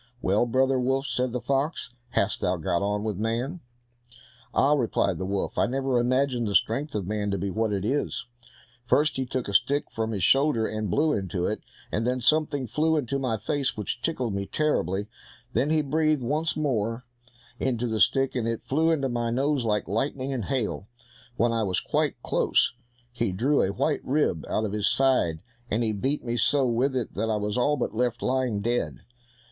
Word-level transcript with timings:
"Well, 0.19 0.47
brother 0.47 0.79
wolf," 0.79 1.05
said 1.05 1.31
the 1.31 1.39
fox, 1.39 1.91
"how 2.09 2.23
hast 2.23 2.41
thou 2.41 2.57
got 2.57 2.81
on 2.81 3.03
with 3.03 3.19
man?" 3.19 3.59
"Ah!" 4.51 4.73
replied 4.73 5.19
the 5.19 5.27
wolf, 5.27 5.59
"I 5.59 5.67
never 5.67 5.99
imagined 5.99 6.47
the 6.47 6.55
strength 6.55 6.95
of 6.95 7.05
man 7.05 7.29
to 7.29 7.37
be 7.37 7.51
what 7.51 7.71
it 7.71 7.85
is! 7.85 8.25
First, 8.83 9.17
he 9.17 9.27
took 9.27 9.47
a 9.47 9.53
stick 9.53 9.91
from 9.91 10.09
his 10.09 10.23
shoulder, 10.23 10.65
and 10.65 10.89
blew 10.89 11.13
into 11.13 11.45
it, 11.45 11.61
and 11.91 12.07
then 12.07 12.19
something 12.19 12.65
flew 12.65 12.97
into 12.97 13.19
my 13.19 13.37
face 13.37 13.77
which 13.77 14.01
tickled 14.01 14.33
me 14.33 14.47
terribly; 14.47 15.05
then 15.53 15.69
he 15.69 15.83
breathed 15.83 16.23
once 16.23 16.57
more 16.57 17.05
into 17.59 17.85
the 17.85 17.99
stick, 17.99 18.33
and 18.33 18.47
it 18.47 18.65
flew 18.65 18.89
into 18.89 19.07
my 19.07 19.29
nose 19.29 19.65
like 19.65 19.87
lightning 19.87 20.33
and 20.33 20.45
hail; 20.45 20.87
when 21.37 21.51
I 21.51 21.61
was 21.61 21.79
quite 21.79 22.19
close, 22.23 22.73
he 23.11 23.31
drew 23.31 23.61
a 23.61 23.71
white 23.71 24.01
rib 24.03 24.45
out 24.49 24.65
of 24.65 24.71
his 24.73 24.89
side, 24.89 25.41
and 25.69 25.83
he 25.83 25.91
beat 25.91 26.25
me 26.25 26.37
so 26.37 26.65
with 26.65 26.95
it 26.95 27.13
that 27.13 27.29
I 27.29 27.35
was 27.35 27.55
all 27.55 27.77
but 27.77 27.93
left 27.93 28.23
lying 28.23 28.61
dead." 28.61 29.01